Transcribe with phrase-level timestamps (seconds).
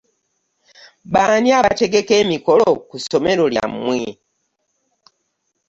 [1.13, 4.01] Baani abategeka emikolo ku ssomero lyammwe.